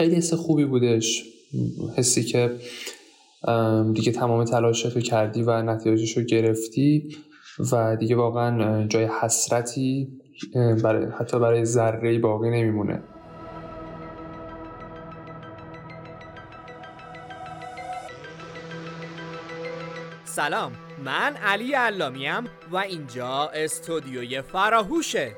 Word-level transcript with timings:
خیلی 0.00 0.16
حس 0.16 0.34
خوبی 0.34 0.64
بودش. 0.64 1.24
حسی 1.96 2.24
که 2.24 2.56
دیگه 3.94 4.12
تمام 4.12 4.44
تلاشتو 4.44 5.00
کردی 5.00 5.42
و 5.42 5.62
نتیجهش 5.62 6.16
رو 6.16 6.22
گرفتی 6.22 7.16
و 7.72 7.96
دیگه 7.96 8.16
واقعا 8.16 8.86
جای 8.86 9.04
حسرتی 9.22 10.08
برای 10.84 11.06
حتی 11.18 11.38
برای 11.38 11.64
ذره 11.64 12.18
باقی 12.18 12.50
نمیمونه. 12.50 13.02
سلام 20.24 20.72
من 21.04 21.36
علی 21.36 21.72
علامیم 21.72 22.44
و 22.72 22.76
اینجا 22.76 23.50
استودیوی 23.54 24.42
فراهوشه. 24.42 25.32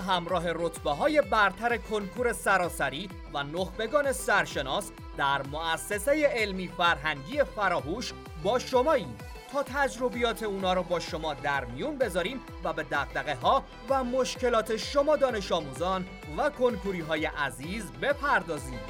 همراه 0.00 0.44
رتبه 0.46 0.90
های 0.90 1.22
برتر 1.22 1.76
کنکور 1.76 2.32
سراسری 2.32 3.08
و 3.34 3.42
نخبگان 3.42 4.12
سرشناس 4.12 4.90
در 5.16 5.42
مؤسسه 5.42 6.26
علمی 6.26 6.68
فرهنگی 6.68 7.44
فراهوش 7.44 8.12
با 8.42 8.58
شماییم. 8.58 9.16
تا 9.52 9.62
تجربیات 9.62 10.42
اونا 10.42 10.72
رو 10.72 10.82
با 10.82 11.00
شما 11.00 11.34
در 11.34 11.64
میون 11.64 11.98
بذاریم 11.98 12.40
و 12.64 12.72
به 12.72 12.82
دقدقه 12.82 13.34
ها 13.34 13.64
و 13.88 14.04
مشکلات 14.04 14.76
شما 14.76 15.16
دانش 15.16 15.52
آموزان 15.52 16.06
و 16.38 16.50
کنکوری 16.50 17.00
های 17.00 17.26
عزیز 17.26 17.92
بپردازیم. 17.92 18.80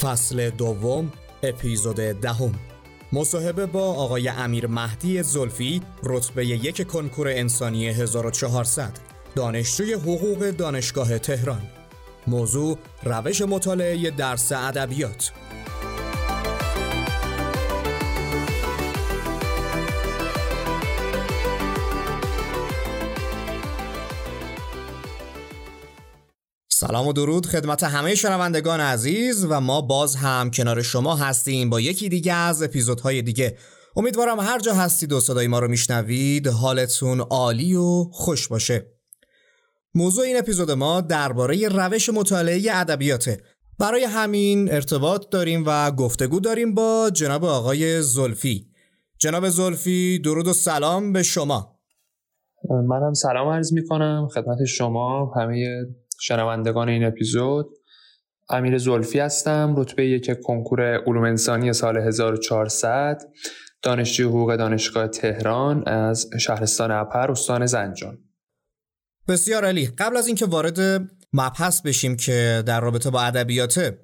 فصل 0.00 0.50
دوم 0.50 1.12
اپیزود 1.48 1.96
دهم. 1.96 2.54
مصاحبه 3.12 3.66
با 3.66 3.92
آقای 3.92 4.28
امیر 4.28 4.66
مهدی 4.66 5.22
زلفی 5.22 5.82
رتبه 6.02 6.46
یک 6.46 6.86
کنکور 6.86 7.28
انسانی 7.28 7.88
1400 7.88 8.90
دانشجوی 9.34 9.92
حقوق 9.92 10.50
دانشگاه 10.50 11.18
تهران. 11.18 11.62
موضوع 12.26 12.78
روش 13.04 13.42
مطالعه 13.42 14.10
درس 14.10 14.52
ادبیات. 14.52 15.32
سلام 26.86 27.06
و 27.06 27.12
درود 27.12 27.46
خدمت 27.46 27.82
همه 27.82 28.14
شنوندگان 28.14 28.80
عزیز 28.80 29.46
و 29.50 29.60
ما 29.60 29.80
باز 29.80 30.16
هم 30.16 30.50
کنار 30.50 30.82
شما 30.82 31.16
هستیم 31.16 31.70
با 31.70 31.80
یکی 31.80 32.08
دیگه 32.08 32.32
از 32.32 32.62
اپیزودهای 32.62 33.22
دیگه. 33.22 33.56
امیدوارم 33.96 34.40
هر 34.40 34.58
جا 34.58 34.74
هستید 34.74 35.12
و 35.12 35.20
صدای 35.20 35.46
ما 35.46 35.58
رو 35.58 35.68
میشنوید 35.68 36.46
حالتون 36.46 37.20
عالی 37.20 37.74
و 37.74 38.04
خوش 38.12 38.48
باشه. 38.48 38.86
موضوع 39.94 40.24
این 40.24 40.38
اپیزود 40.38 40.70
ما 40.70 41.00
درباره 41.00 41.68
روش 41.68 42.08
مطالعه 42.08 42.62
ادبیاته. 42.72 43.40
برای 43.78 44.04
همین 44.04 44.72
ارتباط 44.72 45.28
داریم 45.30 45.64
و 45.66 45.90
گفتگو 45.90 46.40
داریم 46.40 46.74
با 46.74 47.10
جناب 47.14 47.44
آقای 47.44 48.02
زلفی. 48.02 48.66
جناب 49.18 49.48
زلفی 49.48 50.18
درود 50.18 50.46
و 50.46 50.52
سلام 50.52 51.12
به 51.12 51.22
شما. 51.22 51.78
منم 52.70 53.14
سلام 53.14 53.48
عرض 53.48 53.72
می 53.72 53.86
کنم 53.86 54.28
خدمت 54.34 54.64
شما 54.64 55.32
همه 55.36 55.86
شنوندگان 56.20 56.88
این 56.88 57.04
اپیزود 57.04 57.66
امیر 58.48 58.78
زلفی 58.78 59.18
هستم 59.18 59.74
رتبه 59.76 60.06
یک 60.06 60.30
کنکور 60.44 60.82
علوم 60.82 61.22
انسانی 61.24 61.72
سال 61.72 61.96
1400 61.96 63.22
دانشجوی 63.82 64.26
حقوق 64.26 64.56
دانشگاه 64.56 65.08
تهران 65.08 65.88
از 65.88 66.30
شهرستان 66.40 66.90
اپر 66.90 67.30
استان 67.30 67.66
زنجان. 67.66 68.18
بسیار 69.28 69.64
عالی. 69.64 69.86
قبل 69.86 70.16
از 70.16 70.26
اینکه 70.26 70.46
وارد 70.46 71.08
مبحث 71.32 71.80
بشیم 71.80 72.16
که 72.16 72.62
در 72.66 72.80
رابطه 72.80 73.10
با 73.10 73.22
ادبیاته 73.22 73.98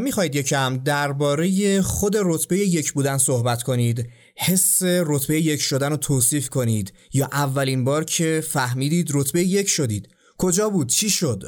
می‌خواهید 0.00 0.34
یکم 0.34 0.76
درباره 0.76 1.82
خود 1.82 2.16
رتبه 2.20 2.58
یک 2.58 2.92
بودن 2.92 3.18
صحبت 3.18 3.62
کنید 3.62 4.08
حس 4.36 4.82
رتبه 4.82 5.40
یک 5.40 5.60
شدن 5.60 5.90
رو 5.90 5.96
توصیف 5.96 6.48
کنید 6.48 6.92
یا 7.12 7.28
اولین 7.32 7.84
بار 7.84 8.04
که 8.04 8.42
فهمیدید 8.48 9.10
رتبه 9.14 9.42
یک 9.42 9.68
شدید. 9.68 10.08
کجا 10.38 10.68
بود؟ 10.68 10.86
چی 10.88 11.10
شد؟ 11.10 11.42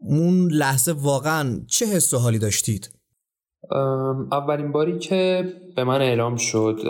اون 0.00 0.48
لحظه 0.52 0.92
واقعا 0.92 1.60
چه 1.66 1.86
حس 1.86 2.14
و 2.14 2.18
حالی 2.18 2.38
داشتید؟ 2.38 2.90
اولین 4.32 4.72
باری 4.72 4.98
که 4.98 5.52
به 5.76 5.84
من 5.84 6.00
اعلام 6.00 6.36
شد 6.36 6.80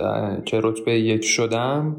که 0.47 0.61
رتبه 0.63 1.01
یک 1.01 1.25
شدم 1.25 1.97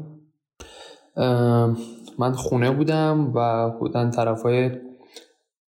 من 2.18 2.32
خونه 2.36 2.70
بودم 2.70 3.32
و 3.34 3.70
بودن 3.70 4.10
طرف 4.10 4.42
های 4.42 4.70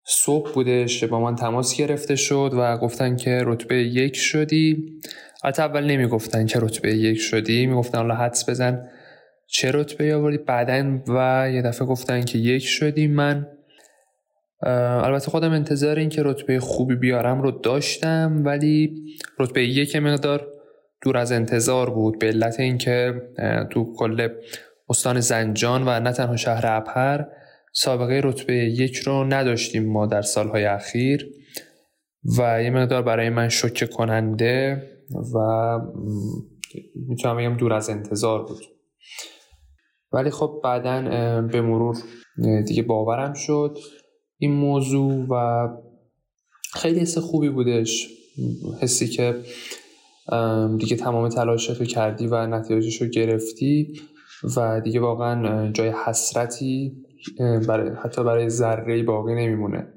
صبح 0.07 0.53
بودش 0.53 1.05
با 1.05 1.21
من 1.21 1.35
تماس 1.35 1.77
گرفته 1.77 2.17
شد 2.17 2.51
و 2.53 2.79
گفتن 2.79 3.17
که 3.17 3.43
رتبه 3.47 3.77
یک 3.77 4.17
شدی. 4.17 5.01
حتی 5.45 5.63
اول 5.63 5.85
نمی‌گفتن 5.85 6.47
که 6.47 6.61
رتبه 6.61 6.97
یک 6.97 7.19
شدی 7.19 7.67
می‌گفتن 7.67 7.99
حالا 7.99 8.15
حدس 8.15 8.51
بزن 8.51 8.89
چه 9.47 9.71
رتبه 9.73 10.17
آوردی. 10.17 10.39
بعدا 10.39 11.01
و 11.09 11.51
یه 11.55 11.63
دفعه 11.63 11.89
گفتن 11.89 12.25
که 12.25 12.39
یک 12.39 12.65
شدی. 12.67 13.07
من 13.07 13.47
البته 14.63 15.31
خودم 15.31 15.53
انتظار 15.53 15.99
این 15.99 16.09
که 16.09 16.23
رتبه 16.23 16.61
خوبی 16.61 16.95
بیارم 16.97 17.43
رو 17.43 17.51
داشتم 17.51 18.43
ولی 18.45 19.05
رتبه 19.39 19.65
یک 19.65 19.97
مقدار 19.97 20.49
دور 21.03 21.17
از 21.17 21.33
انتظار 21.33 21.91
بود. 21.91 22.19
به 22.19 22.27
علت 22.27 22.61
اینکه 22.61 23.23
تو 23.71 23.95
کل 23.97 24.29
استان 24.89 25.21
زنجان 25.21 25.83
و 25.87 26.01
نه 26.01 26.13
تنها 26.13 26.37
شهر 26.37 26.67
اپر 26.67 27.25
سابقه 27.73 28.21
رتبه 28.25 28.55
یک 28.55 28.97
رو 28.97 29.25
نداشتیم 29.25 29.93
ما 29.93 30.07
در 30.07 30.23
سالهای 30.23 30.65
اخیر 30.65 31.29
و 32.39 32.63
یه 32.63 32.71
مقدار 32.71 33.03
برای 33.03 33.31
من 33.31 33.49
شوکه 33.49 33.87
کننده 33.87 34.83
و 35.35 35.39
می‌تونم 37.09 37.37
بگم 37.37 37.57
دور 37.57 37.73
از 37.73 37.91
انتظار 37.91 38.43
بود. 38.43 38.65
ولی 40.13 40.31
خب 40.31 40.61
بعدا 40.65 41.03
به 41.53 41.61
مرور 41.61 41.97
دیگه 42.67 42.83
باورم 42.83 43.33
شد. 43.35 43.79
این 44.43 44.53
موضوع 44.53 45.27
و 45.31 45.69
خیلی 46.75 47.01
حس 47.01 47.19
خوبی 47.19 47.49
بودش. 47.49 48.09
حسی 48.81 49.09
که 49.09 49.43
دیگه 50.79 50.97
تمام 50.97 51.29
تلاشتو 51.29 51.85
کردی 51.85 52.27
و 52.27 52.47
نتیجهش 52.47 53.03
رو 53.03 53.09
گرفتی 53.09 54.01
و 54.57 54.81
دیگه 54.81 55.01
واقعا 55.01 55.73
جای 55.73 55.93
حسرتی 56.07 56.93
برای 57.69 57.91
حتی 58.05 58.25
برای 58.25 58.49
ذره 58.49 59.03
باقی 59.03 59.35
نمیمونه. 59.35 59.93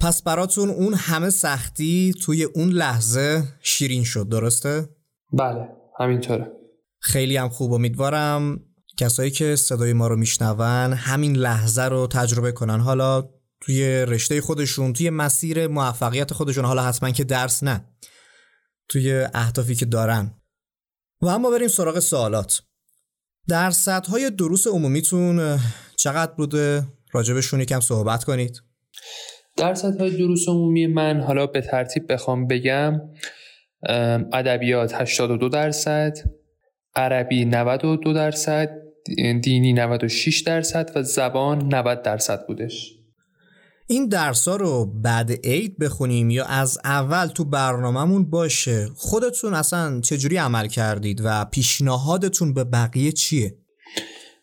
پس 0.00 0.22
براتون 0.22 0.70
اون 0.70 0.94
همه 0.94 1.30
سختی 1.30 2.14
توی 2.24 2.44
اون 2.44 2.68
لحظه 2.68 3.42
شیرین 3.62 4.04
شد 4.04 4.28
درسته؟ 4.28 4.88
بله 5.32 5.68
همینطوره. 5.98 6.52
خیلی 7.00 7.36
هم 7.36 7.48
خوب 7.48 7.72
امیدوارم 7.72 8.60
کسایی 8.96 9.30
که 9.30 9.56
صدای 9.56 9.92
ما 9.92 10.08
رو 10.08 10.16
میشنون 10.16 10.92
همین 10.92 11.36
لحظه 11.36 11.82
رو 11.82 12.06
تجربه 12.06 12.52
کنن. 12.52 12.80
حالا 12.80 13.28
توی 13.60 13.84
رشته 13.84 14.40
خودشون 14.40 14.92
توی 14.92 15.10
مسیر 15.10 15.66
موفقیت 15.66 16.32
خودشون 16.32 16.64
حالا 16.64 16.82
حتما 16.82 17.10
که 17.10 17.24
درس 17.24 17.62
نه 17.62 17.84
توی 18.88 19.26
اهدافی 19.34 19.74
که 19.74 19.84
دارن. 19.84 20.34
و 21.22 21.26
اما 21.26 21.50
بریم 21.50 21.68
سراغ 21.68 21.98
سوالات. 21.98 22.62
در 23.48 23.70
سطح 23.70 24.10
های 24.10 24.30
دروس 24.30 24.66
عمومیتون 24.66 25.58
چقدر 25.96 26.32
بوده؟ 26.32 26.86
راجبشون 27.12 27.60
یکم 27.60 27.80
صحبت 27.80 28.24
کنید. 28.24 28.62
در 29.56 29.74
های 29.74 30.10
دروس 30.10 30.48
عمومی 30.48 30.86
من 30.86 31.20
حالا 31.20 31.46
به 31.46 31.60
ترتیب 31.60 32.12
بخوام 32.12 32.46
بگم 32.46 33.00
ادبیات 34.32 34.94
82 34.94 35.48
درصد 35.48 36.18
عربی 36.96 37.44
92 37.44 38.12
درصد 38.12 38.85
دینی 39.42 39.72
96 39.72 40.40
درصد 40.40 40.90
و 40.94 41.02
زبان 41.02 41.74
90 41.74 42.02
درصد 42.02 42.46
بودش. 42.46 42.92
این 43.88 44.08
درس 44.08 44.48
رو 44.48 44.86
بعد 44.86 45.30
عید 45.46 45.78
بخونیم 45.78 46.30
یا 46.30 46.44
از 46.44 46.78
اول 46.84 47.26
تو 47.26 47.44
برنامهمون 47.44 48.30
باشه؟ 48.30 48.88
خودتون 48.96 49.54
اصلا 49.54 50.00
چجوری 50.00 50.36
عمل 50.36 50.66
کردید 50.66 51.20
و 51.24 51.44
پیشنهادتون 51.44 52.54
به 52.54 52.64
بقیه 52.64 53.12
چیه؟ 53.12 53.54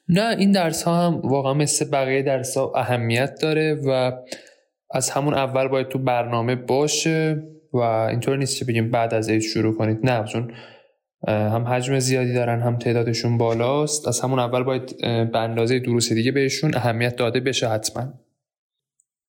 نه 0.10 0.36
این 0.38 0.51
درس 0.51 0.83
ها 0.83 1.07
هم 1.07 1.21
واقعا 1.24 1.54
مثل 1.54 1.89
بقیه 1.89 2.21
درس 2.21 2.57
ها 2.57 2.74
اهمیت 2.75 3.42
داره 3.42 3.81
و 3.86 4.12
از 4.92 5.10
همون 5.10 5.33
اول 5.33 5.68
باید 5.68 5.88
تو 5.88 6.00
برنامه 6.00 6.56
باشه 6.56 7.44
و 7.74 7.77
اینطور 7.77 8.38
نیست 8.38 8.60
که 8.60 8.65
بگیم 8.65 8.92
بعد 8.92 9.13
از 9.13 9.30
عید 9.30 9.42
شروع 9.42 9.77
کنید. 9.77 10.00
نه 10.04 10.24
چون 10.24 10.51
هم 11.27 11.67
حجم 11.67 11.99
زیادی 11.99 12.33
دارن 12.33 12.61
هم 12.61 12.77
تعدادشون 12.77 13.37
بالاست. 13.37 14.07
از 14.07 14.19
همون 14.19 14.39
اول 14.39 14.63
باید 14.63 14.97
به 15.31 15.39
اندازه 15.39 15.79
دروس 15.79 16.13
دیگه 16.13 16.31
بهشون 16.31 16.75
اهمیت 16.75 17.15
داده 17.15 17.39
بشه 17.39 17.69
حتما. 17.69 18.13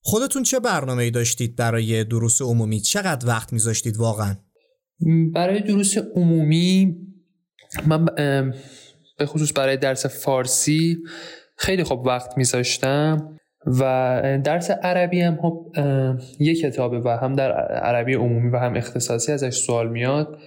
خودتون 0.01 0.43
چه 0.43 0.61
برنامه 0.61 1.03
ای 1.03 1.11
داشتید 1.11 1.57
برای 1.57 2.05
دروس 2.05 2.43
عمومی؟ 2.43 2.81
چقدر 2.81 3.29
وقت 3.29 3.53
میذاشتید 3.53 3.97
واقعا؟ 3.97 4.37
برای 5.35 5.61
دروس 5.61 5.99
عمومی 6.15 6.97
من 7.87 8.05
به 9.19 9.27
خصوص 9.27 9.53
برای 9.57 9.77
درس 9.77 10.07
فارسی 10.07 10.99
خیلی 11.57 11.85
خوب 11.85 12.07
وقت 12.07 12.39
میذاشتم 12.39 13.39
و 13.67 14.41
درس 14.45 14.71
عربی 14.71 15.21
هم 15.21 15.39
خب 15.43 15.73
یک 16.41 16.61
کتابه 16.61 17.01
و 17.01 17.09
هم 17.09 17.35
در 17.35 17.53
عربی 17.53 18.15
عمومی 18.15 18.51
و 18.51 18.57
هم 18.57 18.75
اختصاصی 18.77 19.33
ازش 19.33 19.57
سوال 19.57 19.89
میاد. 19.89 20.39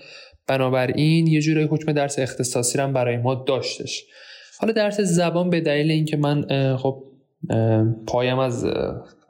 بنابراین 0.48 1.28
یه 1.28 1.42
جوری 1.42 1.64
حکم 1.64 1.92
درس 1.92 2.20
اختصاصی 2.20 2.80
هم 2.80 2.94
برای 2.94 3.18
ما 3.18 3.36
داشتش. 3.36 4.06
حالا 4.60 4.74
درس 4.74 5.02
زبان 5.02 5.50
به 5.50 5.62
دلیل 5.62 5.92
اینکه 5.92 6.18
من 6.18 6.46
خب 6.78 7.04
پایم 8.08 8.40
از 8.40 8.66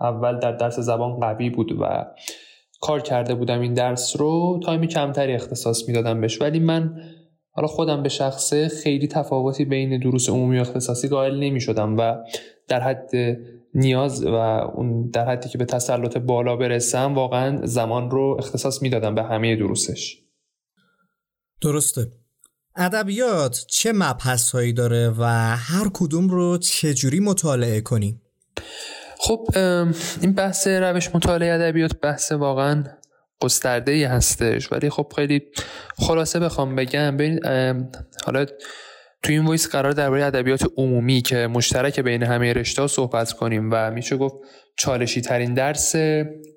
اول 0.01 0.39
در 0.39 0.51
درس 0.51 0.79
زبان 0.79 1.19
قوی 1.19 1.49
بود 1.49 1.71
و 1.81 2.05
کار 2.81 3.01
کرده 3.01 3.35
بودم 3.35 3.59
این 3.59 3.73
درس 3.73 4.15
رو 4.19 4.59
تایم 4.65 4.85
کمتری 4.85 5.33
اختصاص 5.33 5.87
می‌دادم 5.87 6.21
بهش 6.21 6.41
ولی 6.41 6.59
من 6.59 7.01
حالا 7.51 7.67
خودم 7.67 8.03
به 8.03 8.09
شخصه 8.09 8.67
خیلی 8.67 9.07
تفاوتی 9.07 9.65
بین 9.65 9.99
دروس 9.99 10.29
عمومی 10.29 10.57
و 10.57 10.61
اختصاصی 10.61 11.07
قائل 11.07 11.39
نمی 11.39 11.61
شدم 11.61 11.97
و 11.97 12.15
در 12.67 12.79
حد 12.79 13.11
نیاز 13.73 14.25
و 14.25 14.35
اون 14.75 15.09
در 15.09 15.25
حدی 15.25 15.49
که 15.49 15.57
به 15.57 15.65
تسلط 15.65 16.17
بالا 16.17 16.55
برسم 16.55 17.13
واقعا 17.13 17.65
زمان 17.65 18.11
رو 18.11 18.35
اختصاص 18.39 18.81
می‌دادم 18.81 19.15
به 19.15 19.23
همه 19.23 19.55
دروسش. 19.55 20.26
درسته. 21.62 22.07
ادبیات 22.75 23.65
چه 23.69 23.94
مبحث 23.94 24.51
هایی 24.51 24.74
داره 24.74 25.09
و 25.18 25.24
هر 25.56 25.89
کدوم 25.94 26.30
رو 26.30 26.57
چجوری 26.57 27.19
مطالعه 27.19 27.81
کنیم؟ 27.81 28.21
خب 29.19 29.48
این 30.21 30.33
بحث 30.33 30.68
روش 30.68 31.15
مطالعه 31.15 31.54
ادبیات 31.54 32.00
بحث 32.01 32.31
واقعا 32.31 32.83
گسترده 33.42 33.92
ای 33.92 34.04
هستش. 34.04 34.71
ولی 34.71 34.89
خب 34.89 35.13
خیلی 35.15 35.42
خلاصه 35.98 36.39
بخوام 36.39 36.75
بگم 36.75 37.18
ببین 37.18 37.39
حالا 38.25 38.45
تو 39.24 39.31
این 39.31 39.48
ویس 39.48 39.68
قرار 39.69 39.92
درباره 39.92 40.25
ادبیات 40.25 40.63
عمومی 40.77 41.21
که 41.21 41.48
مشترک 41.48 42.00
بین 42.00 42.24
همه 42.24 42.54
رشته 42.54 42.88
صحبت 42.88 43.31
کنیم 43.31 43.69
و 43.71 43.92
میشه 43.92 44.18
گفت 44.18 44.36
چالشی 44.77 45.21
ترین 45.21 45.54
درس 45.54 45.95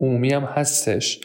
عمومی 0.00 0.32
هم 0.32 0.44
هستش. 0.44 1.20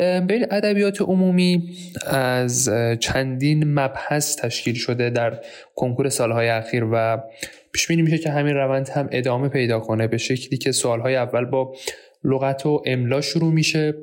بین 0.00 0.46
ادبیات 0.50 1.00
عمومی 1.00 1.76
از 2.06 2.70
چندین 3.00 3.74
مبحث 3.74 4.36
تشکیل 4.36 4.74
شده 4.74 5.10
در 5.10 5.40
کنکور 5.74 6.08
سالهای 6.08 6.48
اخیر 6.48 6.84
و 6.92 7.22
پیش 7.72 7.86
بینی 7.86 8.02
میشه 8.02 8.18
که 8.18 8.30
همین 8.30 8.54
روند 8.54 8.88
هم 8.88 9.08
ادامه 9.12 9.48
پیدا 9.48 9.80
کنه 9.80 10.06
به 10.06 10.18
شکلی 10.18 10.58
که 10.58 10.72
سوالهای 10.72 11.16
اول 11.16 11.44
با 11.44 11.72
لغت 12.24 12.66
و 12.66 12.82
املا 12.86 13.20
شروع 13.20 13.52
میشه. 13.52 13.94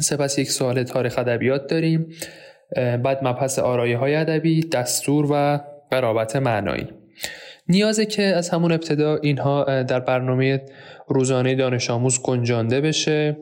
سپس 0.00 0.38
یک 0.38 0.50
سوال 0.50 0.82
تاریخ 0.82 1.18
ادبیات 1.18 1.66
داریم 1.66 2.08
بعد 2.76 3.18
مبحث 3.24 3.58
آرایه 3.58 3.98
های 3.98 4.14
ادبی 4.14 4.60
دستور 4.60 5.26
و 5.30 5.60
قرابت 5.90 6.36
معنایی. 6.36 6.88
نیازه 7.68 8.06
که 8.06 8.22
از 8.22 8.48
همون 8.50 8.72
ابتدا 8.72 9.16
اینها 9.16 9.82
در 9.82 10.00
برنامه 10.00 10.62
روزانه 11.08 11.54
دانش 11.54 11.90
آموز 11.90 12.22
گنجانده 12.22 12.80
بشه 12.80 13.36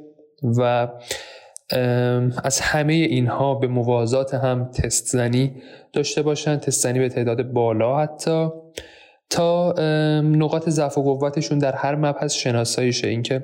و 0.58 0.88
از 2.44 2.60
همه 2.60 2.92
اینها 2.92 3.54
به 3.54 3.66
موازات 3.66 4.34
هم 4.34 4.64
تست 4.64 5.06
زنی 5.06 5.52
داشته 5.92 6.22
باشن. 6.22 6.56
تست 6.56 6.82
زنی 6.82 6.98
به 6.98 7.08
تعداد 7.08 7.42
بالا 7.42 7.98
حتی. 7.98 8.48
تا 9.30 9.72
نقاط 10.20 10.68
ضعف 10.68 10.98
و 10.98 11.02
قوتشون 11.02 11.58
در 11.58 11.72
هر 11.72 11.94
مبحث 11.94 12.34
شناسایی 12.34 12.92
شه 12.92 13.08
اینکه 13.08 13.42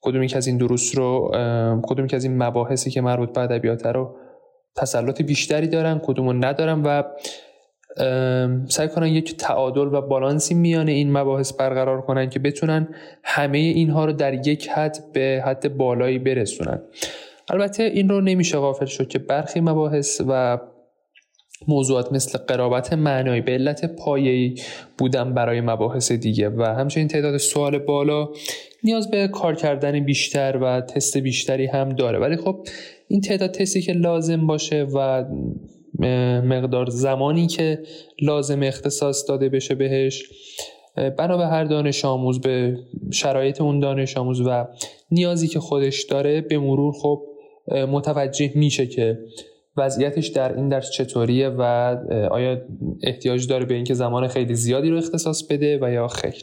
کدومی 0.00 0.26
که 0.26 0.36
از 0.36 0.46
این 0.46 0.56
دروس 0.56 0.98
رو 0.98 1.30
کدومی 1.82 2.08
که 2.08 2.16
از 2.16 2.24
این 2.24 2.42
مباحثی 2.42 2.90
که 2.90 3.00
مربوط 3.00 3.32
به 3.32 3.40
ادبیات 3.40 3.86
رو 3.86 4.16
تسلط 4.76 5.22
بیشتری 5.22 5.66
دارن 5.66 6.00
کدومو 6.04 6.32
ندارن 6.32 6.82
و 6.82 7.02
سعی 8.68 8.88
کنن 8.88 9.06
یک 9.06 9.36
تعادل 9.36 9.94
و 9.94 10.00
بالانسی 10.00 10.54
میان 10.54 10.88
این 10.88 11.12
مباحث 11.12 11.52
برقرار 11.52 12.00
کنن 12.00 12.30
که 12.30 12.38
بتونن 12.38 12.88
همه 13.24 13.58
اینها 13.58 14.04
رو 14.04 14.12
در 14.12 14.48
یک 14.48 14.68
حد 14.68 14.98
به 15.12 15.42
حد 15.46 15.76
بالایی 15.76 16.18
برسونن. 16.18 16.82
البته 17.48 17.82
این 17.82 18.08
رو 18.08 18.20
نمیشه 18.20 18.58
غافل 18.58 18.86
شد 18.86 19.08
که 19.08 19.18
برخی 19.18 19.60
مباحث 19.60 20.20
و 20.28 20.58
موضوعات 21.68 22.12
مثل 22.12 22.38
قرابت 22.38 22.92
معنایی 22.92 23.40
به 23.40 23.52
علت 23.52 23.96
پایه‌ای 23.96 24.54
بودن 24.98 25.34
برای 25.34 25.60
مباحث 25.60 26.12
دیگه. 26.12 26.48
و 26.48 26.62
همچنین 26.62 27.08
تعداد 27.08 27.36
سوال 27.36 27.78
بالا 27.78 28.28
نیاز 28.84 29.10
به 29.10 29.28
کار 29.28 29.54
کردن 29.54 30.04
بیشتر 30.04 30.58
و 30.62 30.80
تست 30.80 31.16
بیشتری 31.16 31.66
هم 31.66 31.88
داره. 31.88 32.18
ولی 32.18 32.36
خب 32.36 32.66
این 33.08 33.20
تعداد 33.20 33.50
تستی 33.50 33.82
که 33.82 33.92
لازم 33.92 34.46
باشه 34.46 34.86
و 34.94 35.24
مقدار 36.44 36.90
زمانی 36.90 37.46
که 37.46 37.82
لازم 38.20 38.62
اختصاص 38.62 39.28
داده 39.28 39.48
بشه 39.48 39.74
بهش 39.74 40.22
بنا 41.18 41.36
به 41.36 41.46
هر 41.46 41.64
دانش 41.64 42.04
آموز 42.04 42.40
به 42.40 42.76
شرایط 43.12 43.60
اون 43.60 43.80
دانش 43.80 44.16
آموز 44.16 44.40
و 44.40 44.66
نیازی 45.10 45.48
که 45.48 45.60
خودش 45.60 46.02
داره 46.02 46.40
به 46.40 46.58
مرور 46.58 46.92
خب 46.92 47.22
متوجه 47.68 48.52
میشه 48.54 48.86
که 48.86 49.18
وضعیتش 49.76 50.28
در 50.28 50.56
این 50.56 50.68
درس 50.68 50.90
چطوریه 50.90 51.48
و 51.48 51.62
آیا 52.30 52.62
احتیاج 53.02 53.46
داره 53.46 53.64
به 53.64 53.74
اینکه 53.74 53.94
زمان 53.94 54.28
خیلی 54.28 54.54
زیادی 54.54 54.90
رو 54.90 54.96
اختصاص 54.96 55.42
بده 55.42 55.78
و 55.82 55.92
یا 55.92 56.08
خیر. 56.08 56.42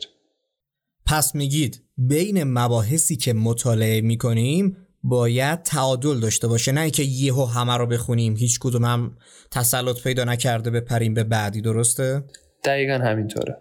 پس 1.06 1.36
میگید 1.36 1.84
بین 1.98 2.44
مباحثی 2.44 3.16
که 3.16 3.34
مطالعه 3.34 4.02
می‌کنیم 4.02 4.78
باید 5.04 5.64
تعادل 5.64 6.20
داشته 6.20 6.48
باشه 6.48 6.72
نه 6.72 6.82
اینکه 6.82 7.04
یهو 7.04 7.46
همه 7.46 7.78
رو 7.78 7.86
بخونیم 7.86 8.36
هیچ 8.36 8.60
کدوم 8.60 8.86
هم 8.86 9.18
تسلط 9.52 10.04
پیدا 10.04 10.24
نکرده 10.24 10.70
بپریم 10.70 11.14
به 11.14 11.24
بعدی 11.24 11.62
درسته؟ 11.62 12.24
دقیقا 12.64 12.94
همینطوره. 12.94 13.58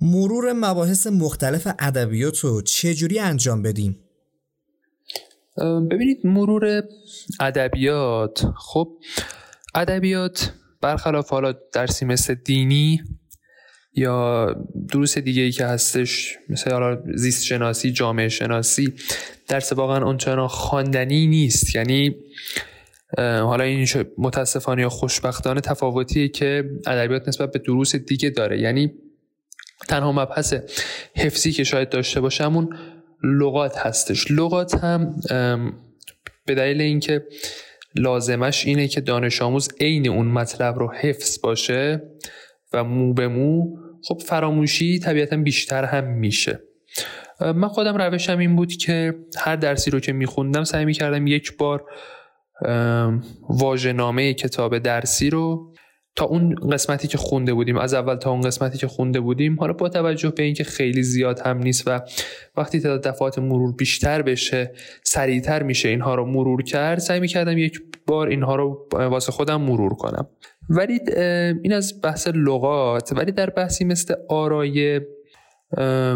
مرور 0.00 0.52
مباحث 0.52 1.06
مختلف 1.06 1.68
ادبیات 1.78 2.38
رو 2.38 2.62
چجوری 2.62 3.18
انجام 3.18 3.62
بدیم؟ 3.62 4.05
ببینید 5.90 6.26
مرور 6.26 6.82
ادبیات. 7.40 8.46
خب 8.56 8.88
ادبیات 9.74 10.52
برخلاف 10.80 11.30
حالا 11.30 11.54
درسی 11.72 12.04
مثل 12.04 12.34
دینی 12.34 13.00
یا 13.94 14.46
دروس 14.88 15.18
دیگه 15.18 15.42
ای 15.42 15.50
که 15.50 15.66
هستش 15.66 16.38
مثل 16.48 16.70
حالا 16.70 17.02
زیست 17.14 17.44
شناسی 17.44 17.92
جامعه 17.92 18.28
شناسی 18.28 18.92
درس 19.48 19.72
واقعا 19.72 20.04
اونچنان 20.04 20.48
خواندنی 20.48 21.26
نیست. 21.26 21.76
یعنی 21.76 22.14
حالا 23.18 23.64
این 23.64 23.86
متاسفانه 24.18 24.82
یا 24.82 24.88
خوشبختانه 24.88 25.60
تفاوتیه 25.60 26.28
که 26.28 26.70
ادبیات 26.86 27.28
نسبت 27.28 27.52
به 27.52 27.58
دروس 27.58 27.96
دیگه 27.96 28.30
داره. 28.30 28.60
یعنی 28.60 28.92
تنها 29.88 30.12
مبحث 30.12 30.54
حفظی 31.16 31.52
که 31.52 31.64
شاید 31.64 31.88
داشته 31.88 32.20
باشمون 32.20 32.76
لغات 33.26 33.78
هستش. 33.78 34.30
لغات 34.30 34.74
هم 34.74 35.20
به 36.46 36.54
دلیل 36.54 36.80
اینکه 36.80 37.24
لازمش 37.94 38.66
اینه 38.66 38.88
که 38.88 39.00
دانش 39.00 39.42
آموز 39.42 39.68
عین 39.80 40.08
اون 40.08 40.26
مطلب 40.26 40.78
رو 40.78 40.92
حفظ 40.92 41.40
باشه 41.40 42.02
و 42.72 42.84
مو 42.84 43.14
به 43.14 43.28
مو 43.28 43.76
خب 44.02 44.22
فراموشی 44.26 44.98
طبیعتا 44.98 45.36
بیشتر 45.36 45.84
هم 45.84 46.04
میشه. 46.04 46.60
من 47.40 47.68
خودم 47.68 47.96
روشم 47.96 48.38
این 48.38 48.56
بود 48.56 48.72
که 48.72 49.14
هر 49.38 49.56
درسی 49.56 49.90
رو 49.90 50.00
که 50.00 50.12
میخوندم 50.12 50.64
سعی 50.64 50.84
می‌کردم 50.84 51.26
یک 51.26 51.56
بار 51.56 51.84
واژه‌نامه 53.48 54.34
کتاب 54.34 54.78
درسی 54.78 55.30
رو 55.30 55.74
تا 56.16 56.24
اون 56.24 56.54
قسمتی 56.54 57.08
که 57.08 57.18
خونده 57.18 57.54
بودیم 57.54 57.78
از 57.78 57.94
اول 57.94 58.14
تا 58.14 58.30
اون 58.30 58.40
قسمتی 58.40 58.78
که 58.78 58.86
خونده 58.86 59.20
بودیم 59.20 59.60
حالا 59.60 59.72
با 59.72 59.88
توجه 59.88 60.30
به 60.30 60.42
اینکه 60.42 60.64
خیلی 60.64 61.02
زیاد 61.02 61.40
هم 61.40 61.58
نیست 61.58 61.88
و 61.88 62.00
وقتی 62.56 62.80
تعداد 62.80 63.02
دفعات 63.02 63.38
مرور 63.38 63.72
بیشتر 63.72 64.22
بشه 64.22 64.72
سریعتر 65.02 65.62
میشه 65.62 65.88
اینها 65.88 66.14
رو 66.14 66.26
مرور 66.26 66.62
کرد 66.62 66.98
سعی 66.98 67.20
می‌کردم 67.20 67.58
یک 67.58 67.80
بار 68.06 68.28
اینها 68.28 68.56
رو 68.56 68.88
واسه 68.92 69.32
خودم 69.32 69.60
مرور 69.60 69.94
کنم. 69.94 70.28
ولی 70.68 71.00
این 71.62 71.72
از 71.72 72.00
بحث 72.02 72.28
لغات 72.34 73.12
ولی 73.12 73.32
در 73.32 73.50
بحثی 73.50 73.84
مثل 73.84 74.14
آرایه 74.28 75.06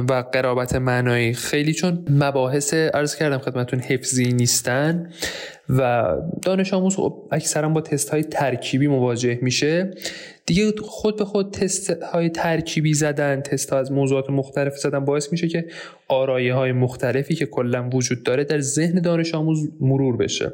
و 0.08 0.24
قرابت 0.32 0.74
معنایی 0.74 1.34
خیلی 1.34 1.72
چون 1.72 2.04
مباحث 2.10 2.74
ارز 2.74 3.14
کردم 3.14 3.38
خدمتون 3.38 3.80
حفظی 3.80 4.32
نیستن 4.32 5.10
و 5.68 6.14
دانش 6.42 6.74
آموز 6.74 6.96
خب 6.96 7.28
اکثرا 7.32 7.68
با 7.68 7.80
تست 7.80 8.10
های 8.10 8.22
ترکیبی 8.22 8.88
مواجه 8.88 9.38
میشه. 9.42 9.90
دیگه 10.46 10.72
خود 10.82 11.16
به 11.16 11.24
خود 11.24 11.50
تست 11.50 11.90
های 11.90 12.28
ترکیبی 12.28 12.94
زدن 12.94 13.40
تست 13.40 13.70
ها 13.70 13.78
از 13.78 13.92
موضوعات 13.92 14.30
مختلف 14.30 14.76
زدن 14.76 15.04
باعث 15.04 15.32
میشه 15.32 15.48
که 15.48 15.66
آرایه 16.08 16.54
های 16.54 16.72
مختلفی 16.72 17.34
که 17.34 17.46
کلا 17.46 17.88
وجود 17.88 18.22
داره 18.22 18.44
در 18.44 18.60
ذهن 18.60 19.00
دانش 19.00 19.34
آموز 19.34 19.68
مرور 19.80 20.16
بشه. 20.16 20.52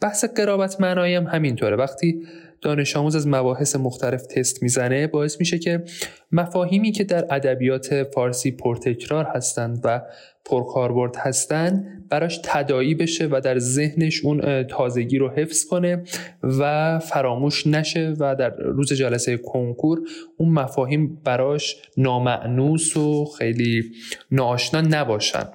بحث 0.00 0.24
قرابت 0.24 0.80
معنایی 0.80 1.14
هم 1.14 1.24
همینطوره. 1.24 1.76
وقتی 1.76 2.26
دانش 2.62 2.96
آموز 2.96 3.16
از 3.16 3.28
مباحث 3.28 3.76
مختلف 3.76 4.22
تست 4.26 4.62
می‌زنه 4.62 5.06
باعث 5.06 5.36
میشه 5.40 5.58
که 5.58 5.84
مفاهیمی 6.32 6.92
که 6.92 7.04
در 7.04 7.34
ادبیات 7.34 8.02
فارسی 8.02 8.50
پرتکرار 8.50 9.24
هستند 9.24 9.80
و 9.84 10.02
پرکاربرد 10.44 11.16
هستند 11.16 12.06
براش 12.08 12.40
تدایی 12.44 12.94
بشه 12.94 13.28
و 13.30 13.40
در 13.44 13.58
ذهنش 13.58 14.24
اون 14.24 14.62
تازگی 14.62 15.18
رو 15.18 15.30
حفظ 15.30 15.64
کنه 15.64 16.04
و 16.42 16.98
فراموش 16.98 17.66
نشه 17.66 18.14
و 18.18 18.36
در 18.36 18.50
روز 18.56 18.92
جلسه 18.92 19.36
کنکور 19.36 20.00
اون 20.36 20.48
مفاهیم 20.48 21.20
براش 21.24 21.76
نامعنوس 21.96 22.96
و 22.96 23.24
خیلی 23.24 23.82
ناآشنا 24.30 24.80
نباشن. 24.80 25.48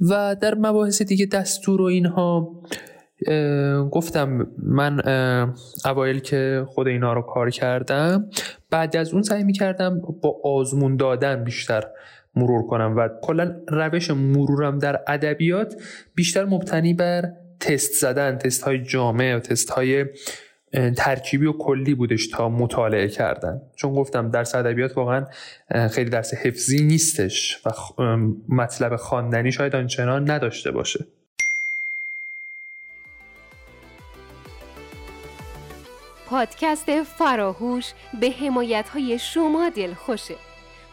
و 0.00 0.36
در 0.40 0.54
مباحث 0.54 1.02
دیگه 1.02 1.26
دستور 1.26 1.80
و 1.80 1.84
اینها 1.84 2.52
گفتم 3.90 4.46
من 4.62 5.00
اوایل 5.84 6.18
که 6.18 6.64
خود 6.68 6.88
اینا 6.88 7.12
رو 7.12 7.22
کار 7.22 7.50
کردم 7.50 8.30
بعد 8.70 8.96
از 8.96 9.12
اون 9.12 9.22
سعی 9.22 9.44
می‌کردم 9.44 10.00
با 10.22 10.40
آزمون 10.44 10.96
دادن 10.96 11.44
بیشتر 11.44 11.84
مرور 12.36 12.66
کنم 12.66 12.96
و 12.96 13.08
کلا 13.22 13.56
روش 13.68 14.10
مرورم 14.10 14.78
در 14.78 15.00
ادبیات 15.06 15.74
بیشتر 16.14 16.44
مبتنی 16.44 16.94
بر 16.94 17.32
تست 17.60 17.92
زدن 17.92 18.38
تست 18.38 18.62
های 18.62 18.82
جامع 18.82 19.36
و 19.36 19.38
تست 19.38 19.70
های 19.70 20.04
ترکیبی 20.96 21.46
و 21.46 21.52
کلی 21.52 21.94
بودش 21.94 22.28
تا 22.28 22.48
مطالعه 22.48 23.08
کردن. 23.08 23.60
چون 23.76 23.94
گفتم 23.94 24.30
درس 24.30 24.54
ادبیات 24.54 24.96
واقعا 24.96 25.26
خیلی 25.90 26.10
درس 26.10 26.34
حفظی 26.34 26.84
نیستش 26.84 27.62
و 27.66 27.70
مطلب 28.48 28.96
خواندنی 28.96 29.52
شاید 29.52 29.76
آنچنان 29.76 30.30
نداشته 30.30 30.70
باشه. 30.70 31.06
پادکست 36.34 37.02
فراهوش 37.02 37.92
به 38.20 38.30
حمایت 38.30 38.88
های 38.88 39.18
شما 39.18 39.68
دل 39.68 39.94
خوشه 39.94 40.36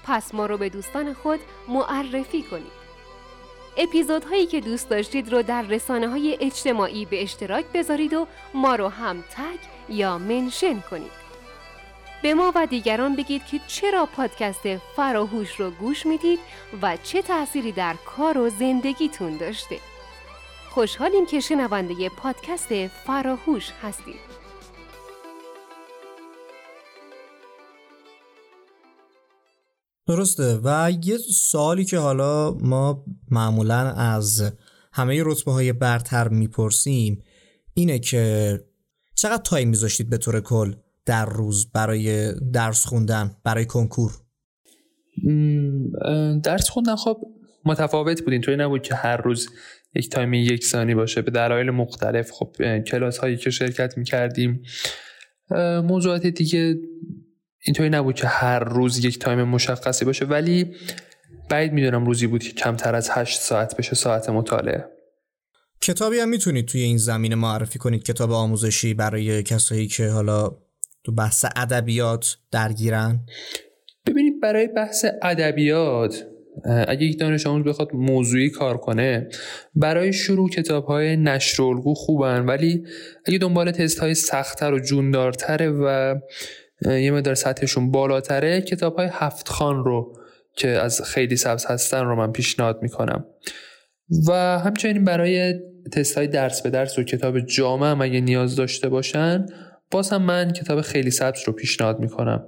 پس 0.03 0.33
ما 0.33 0.45
رو 0.45 0.57
به 0.57 0.69
دوستان 0.69 1.13
خود 1.13 1.39
معرفی 1.67 2.43
کنید. 2.43 2.71
اپیزودهایی 3.77 4.45
که 4.45 4.62
دوست 4.62 4.89
داشتید 4.89 5.31
رو 5.31 5.41
در 5.41 5.62
رسانه 5.62 6.07
های 6.07 6.38
اجتماعی 6.41 7.05
به 7.05 7.24
اشتراک 7.24 7.65
بذارید 7.74 8.13
و 8.13 8.27
ما 8.53 8.75
رو 8.75 8.88
هم 8.88 9.21
تگ 9.21 9.60
یا 9.89 10.17
منشن 10.17 10.79
کنید. 10.79 11.12
به 12.24 12.33
ما 12.33 12.51
و 12.55 12.65
دیگران 12.65 13.15
بگید 13.15 13.45
که 13.45 13.60
چرا 13.67 14.05
پادکست 14.05 14.77
فراهوش 14.95 15.60
رو 15.60 15.71
گوش 15.71 16.05
می‌دید 16.05 16.39
و 16.81 16.98
چه 17.03 17.21
تأثیری 17.21 17.71
در 17.71 17.95
کار 18.05 18.38
و 18.38 18.50
زندگیتون 18.50 19.38
داشته. 19.38 19.79
خوشحالیم 20.69 21.25
که 21.25 21.39
شنونده 21.39 22.10
پادکست 22.10 22.88
فراهوش 22.88 23.71
هستید. 23.83 24.40
درسته. 30.08 30.60
و 30.63 30.91
یه 31.03 31.17
سوالی 31.17 31.86
که 31.86 31.98
حالا 31.98 32.53
ما 32.53 33.05
معمولا 33.31 33.91
از 33.91 34.51
همه 34.93 35.24
رتبه 35.25 35.51
های 35.51 35.74
برتر 35.74 36.27
می‌پرسیم 36.27 37.24
اینه 37.74 38.00
که 38.00 38.60
چقدر 39.15 39.41
time 39.43 39.69
میذاشتید 39.70 40.10
به 40.10 40.17
طور 40.17 40.41
کل 40.41 40.74
در 41.05 41.25
روز 41.25 41.72
برای 41.72 42.34
درس 42.34 42.86
خوندن 42.86 43.36
برای 43.43 43.65
کنکور؟ 43.65 44.12
درس 46.43 46.70
خوندن 46.70 46.96
خب 46.96 47.17
متفاوت 47.65 48.22
بود. 48.22 48.34
اینطوری 48.34 48.58
نبود 48.58 48.81
که 48.81 48.96
هر 48.96 49.17
روز 49.17 49.50
یک 49.96 50.10
time 50.09 50.33
یکسانی 50.34 50.96
باشه. 50.96 51.22
به 51.22 51.31
دلایل 51.31 51.70
مختلف 51.70 52.31
خب 52.31 52.55
کلاس 52.79 53.17
هایی 53.17 53.38
که 53.38 53.50
شرکت 53.50 53.98
می‌کردیم 53.98 54.63
موضوعات 55.84 56.27
دیگه 56.27 56.75
اینطوری 57.65 57.89
نبود 57.89 58.15
که 58.15 58.27
هر 58.27 58.59
روز 58.59 59.05
یک 59.05 59.19
time 59.19 59.43
مشخصی 59.43 60.05
باشه 60.05 60.25
ولی 60.25 60.75
بعید 61.49 61.73
می‌دونم 61.73 62.05
روزی 62.05 62.27
بود 62.27 62.43
که 62.43 62.53
کمتر 62.53 62.95
از 62.95 63.09
هشت 63.11 63.41
ساعت 63.41 63.77
بشه 63.77 63.95
ساعت 63.95 64.29
مطالعه. 64.29 64.85
کتابی 65.81 66.19
هم 66.19 66.29
می‌تونید 66.29 66.65
توی 66.65 66.81
این 66.81 66.97
زمینه 66.97 67.35
معرفی 67.35 67.79
کنید 67.79 68.03
کتاب 68.03 68.31
آموزشی 68.31 68.93
برای 68.93 69.43
کسایی 69.43 69.87
که 69.87 70.07
حالا 70.07 70.51
تو 71.03 71.11
بحث 71.11 71.45
ادبیات 71.55 72.37
درگیرن. 72.51 73.19
ببینید 74.07 74.41
برای 74.41 74.67
بحث 74.67 75.05
ادبیات 75.21 76.25
اگه 76.87 77.03
یک 77.03 77.19
دانش 77.19 77.47
آموز 77.47 77.65
بخواد 77.65 77.93
موضوعی 77.93 78.49
کار 78.49 78.77
کنه 78.77 79.29
برای 79.75 80.13
شروع 80.13 80.49
کتاب 80.49 80.85
های 80.85 81.17
نشر 81.17 81.63
الگو 81.63 81.93
خوبن 81.93 82.45
ولی 82.45 82.83
اگه 83.25 83.37
دنبال 83.37 83.71
تست 83.71 83.99
های 83.99 84.15
سختتر 84.15 84.73
و 84.73 84.79
جوندارتره 84.79 85.69
و 85.69 86.15
یه 86.85 87.11
مقدار 87.11 87.35
سطحشون 87.35 87.91
بالاتره. 87.91 88.61
کتاب 88.61 88.95
های 88.95 89.09
هفت 89.11 89.50
خان 89.50 89.83
رو 89.83 90.17
که 90.55 90.67
از 90.67 91.01
خیلی 91.01 91.38
سبز 91.38 91.65
هستن 91.65 92.05
رو 92.05 92.15
من 92.15 92.31
پیشنهاد 92.31 92.79
می‌کنم. 92.81 93.25
و 94.27 94.59
همچنین 94.59 95.05
برای 95.05 95.59
تست 95.93 96.17
های 96.17 96.27
درس 96.27 96.61
به 96.61 96.69
درس 96.69 97.00
و 97.00 97.03
کتاب 97.03 97.39
جامعه 97.39 97.89
هم 97.89 98.01
اگه 98.01 98.21
نیاز 98.21 98.55
داشته 98.55 98.89
باشن 98.89 99.45
باز 99.91 100.09
هم 100.09 100.21
من 100.21 100.51
کتاب 100.51 100.81
خیلی 100.81 101.11
سبز 101.11 101.39
رو 101.47 101.53
پیشنهاد 101.53 102.00
می‌کنم. 102.00 102.43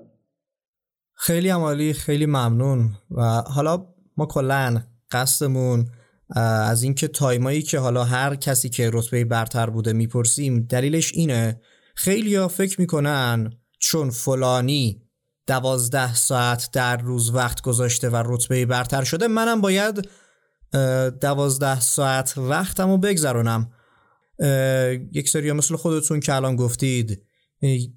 خیلی 1.16 1.50
عمالی 1.50 1.94
خیلی 1.94 2.26
ممنون. 2.26 2.92
و 3.12 3.22
حالا 3.42 3.86
ما 4.18 4.26
کلا 4.26 4.84
قصدمون 5.12 5.86
از 6.66 6.84
اینکه 6.84 7.08
تایمایی 7.08 7.62
که 7.62 7.80
حالا 7.80 8.04
هر 8.04 8.36
کسی 8.36 8.70
که 8.70 8.90
رتبه 8.94 9.26
برتر 9.26 9.70
بوده 9.70 9.94
می‌پرسیم 9.94 10.68
دلیلش 10.70 11.14
اینه. 11.14 11.62
خیلی 11.96 12.36
ها 12.36 12.48
فکر 12.48 12.82
می‌کنن 12.82 13.52
چون 13.84 14.10
فلانی 14.10 15.02
دوازده 15.48 16.16
ساعت 16.16 16.70
در 16.74 16.98
روز 16.98 17.30
وقت 17.30 17.62
گذاشته 17.62 18.10
و 18.10 18.24
رتبه 18.26 18.66
برتر 18.66 19.04
شده 19.04 19.28
منم 19.28 19.62
باید 19.62 20.10
دوازده 21.22 21.80
ساعت 21.80 22.34
وقتم 22.38 22.90
رو 22.90 22.98
بگذرونم 22.98 23.72
یک 25.12 25.30
سری 25.30 25.52
مثل 25.52 25.76
خودتون 25.76 26.20
که 26.20 26.34
الان 26.36 26.56
گفتید 26.56 27.24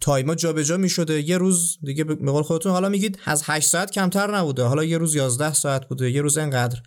تایما 0.00 0.34
جابجا 0.34 0.76
می 0.76 0.88
شده 0.88 1.28
یه 1.28 1.38
روز 1.38 1.78
دیگه 1.82 2.04
به 2.04 2.32
قول 2.32 2.42
خودتون 2.42 2.72
حالا 2.72 2.88
میگید 2.88 3.18
از 3.24 3.42
8 3.44 3.68
ساعت 3.68 3.90
کمتر 3.90 4.36
نبوده. 4.36 4.62
حالا 4.62 4.84
یه 4.84 4.98
روز 4.98 5.14
11 5.14 5.52
ساعت 5.52 5.88
بوده 5.88 6.10
یه 6.10 6.22
روز 6.22 6.38
انقدر. 6.38 6.80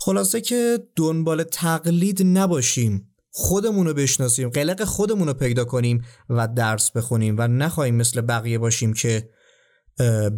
خلاصه 0.00 0.40
که 0.40 0.78
دنبال 0.96 1.42
تقلید 1.42 2.22
نباشیم. 2.22 3.07
خودمون 3.30 3.86
رو 3.86 3.94
بشناسیم 3.94 4.48
قلق 4.48 4.84
خودمون 4.84 5.28
رو 5.28 5.34
پیدا 5.34 5.64
کنیم 5.64 6.04
و 6.30 6.48
درس 6.48 6.90
بخونیم 6.90 7.36
و 7.38 7.48
نخواهیم 7.48 7.94
مثل 7.94 8.20
بقیه 8.20 8.58
باشیم 8.58 8.92
که 8.92 9.28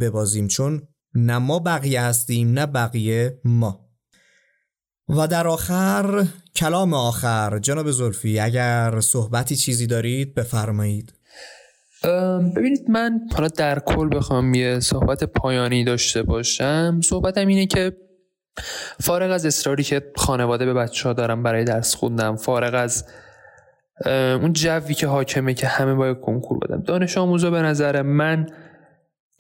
ببازیم. 0.00 0.49
چون 0.49 0.82
نه 1.14 1.38
ما 1.38 1.59
بقیه 1.59 2.02
هستیم 2.02 2.52
نه 2.52 2.66
بقیه 2.66 3.40
ما. 3.44 3.90
و 5.09 5.26
در 5.26 5.47
آخر 5.47 6.26
کلام 6.56 6.94
آخر. 6.94 7.59
جناب 7.59 7.90
زلفی 7.90 8.38
اگر 8.38 9.00
صحبتی 9.00 9.56
چیزی 9.56 9.87
دارید 9.87 10.35
بفرمایید. 10.35 11.12
ببینید 12.56 12.90
من 12.90 13.20
حالا 13.35 13.49
در 13.49 13.78
کل 13.78 14.16
بخوام 14.16 14.54
یه 14.54 14.80
صحبت 14.80 15.25
پایانی 15.25 15.85
داشته 15.85 16.23
باشم. 16.23 17.00
صحبتم 17.04 17.47
اینه 17.47 17.66
که 17.66 17.97
فارغ 19.00 19.30
از 19.30 19.47
اصراری 19.47 19.83
که 19.83 20.12
خانواده 20.16 20.66
به 20.66 20.75
بچه 20.75 21.09
ها 21.09 21.12
دارم 21.12 21.42
برای 21.42 21.64
درس 21.64 21.95
خوندم 21.95 22.37
فارغ 22.37 22.75
از 22.75 23.04
اون 24.07 24.52
جوی 24.52 24.95
که 24.95 25.07
حاکمه 25.07 25.54
که 25.54 25.66
همه 25.66 25.95
باید 25.95 26.21
کنکور 26.21 26.59
بدم 26.59 26.83
دانش 26.83 27.19
آموزا 27.19 27.50
به 27.50 27.62
نظر 27.62 28.02
من 28.02 28.47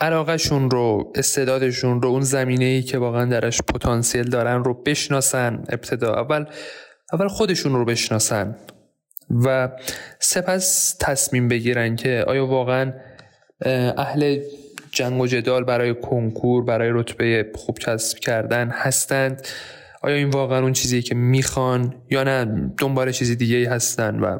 علاقهشون 0.00 0.70
رو 0.70 1.12
استعدادشون 1.14 2.02
رو 2.02 2.08
اون 2.08 2.20
زمینه 2.20 2.64
ای 2.64 2.82
که 2.82 2.98
واقعا 2.98 3.24
درش 3.24 3.62
پتانسیل 3.62 4.30
دارن 4.30 4.64
رو 4.64 4.82
بشناسن. 4.82 5.64
ابتدا 5.68 6.14
اول 6.14 6.44
اول 7.12 7.28
خودشون 7.28 7.72
رو 7.72 7.84
بشناسن 7.84 8.56
و 9.44 9.68
سپس 10.18 10.96
تصمیم 11.00 11.48
بگیرن 11.48 11.96
که 11.96 12.24
آیا 12.28 12.46
واقعا 12.46 12.92
اهل 13.96 14.40
جنگ 14.92 15.20
و 15.20 15.26
جدال 15.26 15.64
برای 15.64 15.94
کنکور 15.94 16.64
برای 16.64 16.90
رتبه 16.92 17.50
خوب 17.54 17.78
کسب 17.78 18.18
کردن 18.18 18.70
هستند. 18.70 19.46
آیا 20.02 20.16
این 20.16 20.30
واقعا 20.30 20.62
اون 20.62 20.72
چیزی 20.72 21.02
که 21.02 21.14
می‌خوان 21.14 21.94
یا 22.10 22.24
نه؟ 22.24 22.72
دنبال 22.78 23.12
چیزی 23.12 23.36
دیگه 23.36 23.56
ای 23.56 23.64
هستن 23.64 24.20
و 24.20 24.38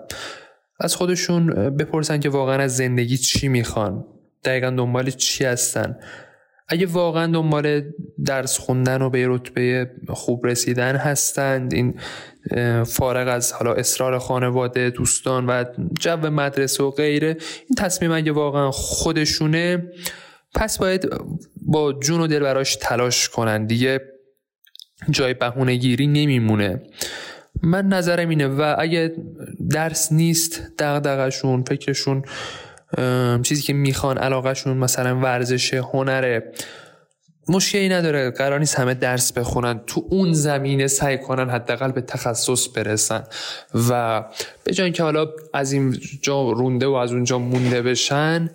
از 0.81 0.97
خودشون 0.97 1.47
بپرسن 1.77 2.21
که 2.21 2.29
واقعا 2.29 2.63
از 2.63 2.77
زندگی 2.77 3.17
چی 3.17 3.49
می‌خوان. 3.49 4.05
دقیقا 4.45 4.71
دنبال 4.71 5.11
چی 5.11 5.45
هستن؟ 5.45 5.97
اگه 6.69 6.87
واقعا 6.87 7.27
دنبال 7.33 7.83
درس 8.25 8.59
خوندن 8.59 9.03
و 9.03 9.11
به 9.11 9.27
رتبه 9.29 9.91
خوب 10.09 10.47
رسیدن 10.47 10.97
هستند 10.97 11.75
این 11.75 11.95
فارغ 12.85 13.29
از 13.29 13.53
حالا 13.53 13.73
اصرار 13.73 14.19
خانواده 14.19 14.91
دوستان 14.91 15.47
و 15.47 15.65
جو 16.01 16.17
مدرسه 16.17 16.85
و 16.85 16.91
غیره 16.91 17.29
این 17.29 17.77
تصمیم 17.79 18.13
اگه 18.13 18.33
واقعا 18.33 18.71
خودشونه 18.71 19.93
پس 20.55 20.79
باید 20.79 21.09
با 21.57 21.93
جون 21.93 22.21
و 22.21 22.27
دل 22.27 22.41
براش 22.41 22.77
تلاش 22.77 23.29
کنن. 23.29 23.67
دیگه 23.67 24.01
جای 25.11 25.35
بهونه 25.35 25.75
گیری 25.77 26.07
نمیمونه. 26.07 26.83
من 27.63 27.87
نظرم 27.87 28.29
اینه 28.29 28.47
و 28.47 28.75
اگه 28.79 29.15
درس 29.71 30.13
نیست 30.13 30.63
دغدغشون 30.79 31.65
فکرشون 31.65 32.25
چیزی 33.43 33.63
که 33.63 33.73
می‌خوان 33.73 34.19
علاقهشون 34.19 34.77
مثلا 34.77 35.21
ورزش 35.21 35.75
هنره 35.75 36.53
مشکلی 37.49 37.89
نداره. 37.89 38.31
قرار 38.31 38.59
نیست 38.59 38.79
همه 38.79 38.95
درس 38.95 39.33
بخونن. 39.33 39.81
تو 39.87 40.07
اون 40.11 40.33
زمینه 40.33 40.87
سعی 40.87 41.19
کنن 41.19 41.51
حداقل 41.51 41.93
به 41.93 42.01
تخصص 42.01 42.69
برسن. 42.77 43.25
و 43.89 44.25
به 44.65 44.73
جای 44.73 44.93
که 44.93 45.03
حالا 45.03 45.27
از 45.55 45.73
این 45.73 45.99
جا 46.23 46.51
رونده 46.51 46.87
و 46.87 46.93
از 46.93 47.13
اونجا 47.13 47.39
مونده 47.39 47.83
بشن 47.83 48.51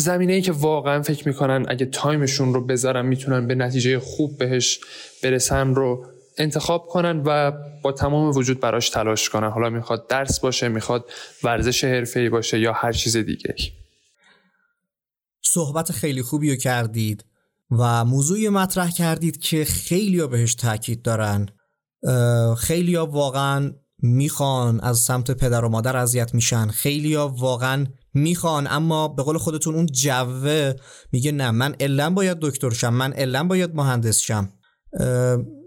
زمینه 0.00 0.32
ای 0.32 0.42
که 0.42 0.52
واقعا 0.52 1.02
فکر 1.02 1.28
می‌کنن 1.28 1.66
اگه 1.68 1.86
تایمشون 1.86 2.54
رو 2.54 2.66
بذارن 2.66 3.06
می‌تونن 3.06 3.46
به 3.46 3.54
نتیجه 3.54 3.98
خوب 3.98 4.38
بهش 4.38 4.80
برسن 5.22 5.74
رو 5.74 6.06
انتخاب 6.38 6.86
کنن 6.86 7.22
و 7.26 7.52
با 7.82 7.92
تمام 7.92 8.36
وجود 8.36 8.60
براش 8.60 8.90
تلاش 8.90 9.28
کنن. 9.28 9.50
حالا 9.50 9.70
می‌خواد 9.70 10.06
درس 10.08 10.40
باشه 10.40 10.68
می‌خواد 10.68 11.10
ورزش 11.42 11.84
حرفه‌ای 11.84 12.28
باشه 12.28 12.60
یا 12.60 12.72
هر 12.72 12.92
چیز 12.92 13.16
دیگه 13.16 13.54
صحبت 15.42 15.92
خیلی 15.92 16.22
خوبی 16.22 16.50
رو 16.50 16.56
کردید 16.56 17.24
و 17.70 18.04
موضوعی 18.04 18.48
مطرح 18.48 18.90
کردید 18.90 19.40
که 19.40 19.64
خیلی 19.64 20.20
ها 20.20 20.26
بهش 20.26 20.54
تاکید 20.54 21.02
دارن. 21.02 21.48
خیلی 22.58 22.94
ها 22.94 23.06
واقعا 23.06 23.72
می‌خوان 23.98 24.80
از 24.80 24.98
سمت 24.98 25.30
پدر 25.30 25.64
و 25.64 25.68
مادر 25.68 25.96
اذیت 25.96 26.34
میشن. 26.34 26.68
خیلی 26.68 27.14
ها 27.14 27.28
واقعا 27.28 27.86
می‌خوان 28.14 28.66
اما 28.70 29.08
به 29.08 29.22
قول 29.22 29.38
خودتون 29.38 29.74
اون 29.74 29.86
جوه 29.86 30.72
میگه 31.12 31.32
نه 31.32 31.50
من 31.50 31.76
الان 31.80 32.14
باید 32.14 32.38
دکتر 32.40 32.70
شم 32.70 32.94
من 32.94 33.12
الان 33.16 33.48
باید 33.48 33.74
مهندس 33.74 34.18
شم. 34.18 34.52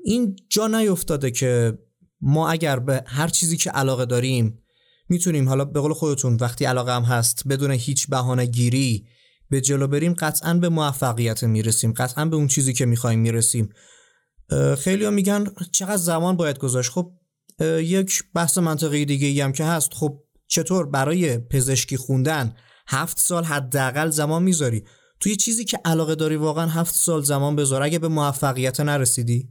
این 0.06 0.36
جا 0.50 0.68
نیفتاده 0.68 1.32
که 1.32 1.78
ما 2.22 2.50
اگر 2.50 2.80
به 2.80 3.04
هر 3.08 3.28
چیزی 3.28 3.58
که 3.58 3.70
علاقه 3.70 4.06
داریم 4.06 4.64
می‌تونیم 5.10 5.50
حالا 5.50 5.66
به 5.66 5.80
قول 5.80 5.94
خودتون 5.94 6.38
وقتی 6.42 6.66
علاقه 6.66 6.96
هم 6.96 7.04
هست 7.04 7.48
بدون 7.48 7.72
هیچ 7.72 8.08
بهانه 8.10 8.46
گیری 8.46 9.08
به 9.50 9.62
جلو 9.62 9.88
بریم 9.88 10.14
قطعا 10.14 10.54
به 10.54 10.70
موفقیت 10.70 11.44
می‌رسیم 11.44 11.94
قطعا 11.94 12.26
به 12.26 12.36
اون 12.36 12.48
چیزی 12.48 12.74
که 12.74 12.86
می‌خوایم 12.86 13.20
می‌رسیم. 13.20 13.70
خیلی 14.78 15.06
ها 15.06 15.12
میگن 15.12 15.46
چقدر 15.72 15.98
زمان 15.98 16.38
باید 16.38 16.58
گذاشت. 16.58 16.92
خب 16.92 17.12
یک 17.80 18.24
بحث 18.36 18.58
منطقی 18.58 19.06
دیگه 19.06 19.28
ای 19.28 19.42
هم 19.42 19.52
که 19.52 19.64
هست. 19.64 19.94
خب 19.94 20.24
چطور 20.48 20.86
برای 20.86 21.38
پزشکی 21.38 21.98
خوندن 21.98 22.54
هفت 22.88 23.20
سال 23.20 23.44
حداقل 23.44 24.10
زمان 24.10 24.44
می‌ذاری؟ 24.44 24.84
توی 25.20 25.36
چیزی 25.36 25.66
که 25.66 25.80
علاقه 25.86 26.16
داری 26.16 26.36
واقعا 26.36 26.68
هفت 26.68 26.96
سال 26.96 27.22
زمان 27.22 27.56
بذار 27.56 27.84
اگه 27.84 28.00
به 28.00 28.08
موفقیت 28.08 28.80
نرسیدی. 28.80 29.50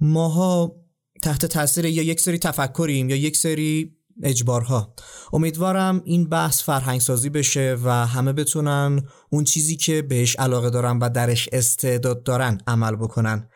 ماها 0.00 0.76
تحت 1.22 1.46
تاثیر 1.46 1.84
یا 1.84 2.02
یک 2.02 2.20
سری 2.20 2.38
تفکریم 2.38 3.10
یا 3.10 3.16
یک 3.16 3.36
سری 3.36 3.96
اجبارها. 4.22 4.94
امیدوارم 5.32 6.02
این 6.04 6.28
بحث 6.28 6.62
فرهنگ 6.62 7.00
سازی 7.00 7.30
بشه 7.30 7.76
و 7.84 8.06
همه 8.06 8.32
بتونن 8.32 9.02
اون 9.30 9.44
چیزی 9.44 9.76
که 9.76 10.02
بهش 10.02 10.36
علاقه 10.36 10.70
دارن 10.70 10.98
و 10.98 11.08
درش 11.08 11.48
استعداد 11.52 12.22
دارن 12.22 12.60
عمل 12.66 12.96
بکنن. 12.96 13.48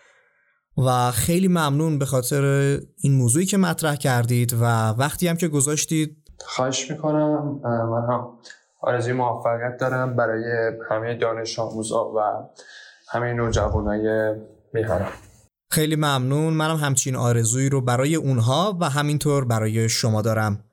و 0.87 1.13
خیلی 1.13 1.49
ممنون 1.49 1.99
به 1.99 2.07
خاطر 2.07 2.45
این 2.97 3.15
موضوعی 3.15 3.47
که 3.47 3.57
مطرح 3.57 3.97
کردید 3.97 4.53
و 4.53 4.65
وقتی 4.89 5.29
هم 5.29 5.37
که 5.37 5.49
گذاشتید 5.49 6.26
خواهش 6.41 6.91
می‌کنم 6.91 7.61
من 7.65 8.15
هم 8.15 8.39
آرزوی 8.81 9.13
موفقیت 9.13 9.77
دارم 9.81 10.17
برای 10.17 10.73
همه 10.91 11.15
دانش 11.15 11.59
آموزا 11.59 12.05
و 12.05 12.21
همه 13.09 13.33
نوجوانای 13.33 14.35
میهنم. 14.73 15.09
خیلی 15.71 15.97
ممنون. 15.97 16.55
منم 16.55 16.77
همچین 16.77 17.17
آرزویی 17.17 17.69
رو 17.69 17.81
برای 17.81 18.17
اونها 18.17 18.79
و 18.81 18.89
همینطور 18.89 19.45
برای 19.45 19.89
شما 19.89 20.23
دارم. 20.23 20.65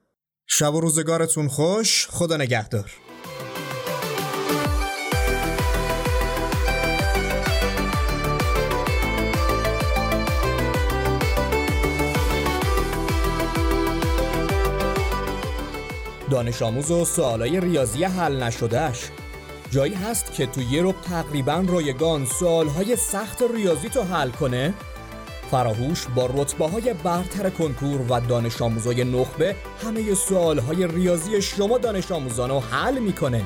شب 0.48 0.74
و 0.74 0.82
روزگارتون 0.82 1.48
خوش. 1.48 2.08
خدا 2.08 2.38
نگهدار. 2.38 2.92
دانش 16.44 16.62
آموز 16.62 16.92
و 16.92 17.06
سوالای 17.06 17.60
ریاضی 17.60 18.04
حل 18.04 18.44
نشدهش 18.44 19.10
جایی 19.72 19.94
هست 19.94 20.34
که 20.34 20.46
تو 20.46 20.62
یه 20.62 20.82
رو 20.82 20.94
تقریبا 21.10 21.64
رایگان 21.68 22.26
سوالهای 22.26 22.96
سخت 22.96 23.44
ریاضی 23.56 23.90
تو 23.90 24.04
حل 24.04 24.30
کنه؟ 24.30 24.74
فراهوش 25.52 26.06
با 26.16 26.30
رتبه 26.36 26.68
های 26.68 26.94
برتر 26.94 27.50
کنکور 27.50 28.02
و 28.10 28.20
دانش 28.20 28.62
آموزای 28.62 29.04
نخبه 29.04 29.56
همه 29.84 30.14
سوالهای 30.14 30.88
ریاضی 30.88 31.42
شما 31.42 31.78
دانش 31.78 32.12
آموزان 32.12 32.50
رو 32.50 32.60
حل 32.60 33.00
می‌کنه. 33.00 33.46